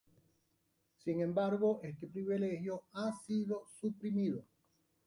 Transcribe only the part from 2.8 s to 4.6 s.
ha sido suprimido.